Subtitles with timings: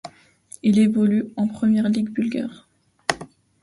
[0.63, 2.67] Il évolue en Première Ligue Bulgare.